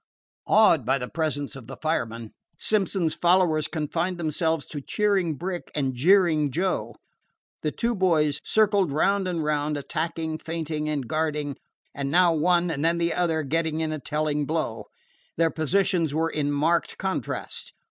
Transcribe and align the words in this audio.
Awed 0.47 0.83
by 0.83 0.97
the 0.97 1.07
presence 1.07 1.55
of 1.55 1.67
the 1.67 1.77
fireman, 1.77 2.33
Simpson's 2.57 3.13
followers 3.13 3.67
confined 3.67 4.17
themselves 4.17 4.65
to 4.65 4.81
cheering 4.81 5.35
Brick 5.35 5.69
and 5.75 5.93
jeering 5.93 6.49
Joe. 6.49 6.95
The 7.61 7.71
two 7.71 7.93
boys 7.93 8.39
circled 8.43 8.91
round 8.91 9.27
and 9.27 9.43
round, 9.43 9.77
attacking, 9.77 10.39
feinting, 10.39 10.89
and 10.89 11.07
guarding, 11.07 11.55
and 11.93 12.09
now 12.09 12.33
one 12.33 12.71
and 12.71 12.83
then 12.83 12.97
the 12.97 13.13
other 13.13 13.43
getting 13.43 13.79
in 13.79 13.91
a 13.91 13.99
telling 13.99 14.47
blow. 14.47 14.85
Their 15.37 15.51
positions 15.51 16.15
were 16.15 16.31
in 16.31 16.51
marked 16.51 16.97
contrast. 16.97 17.71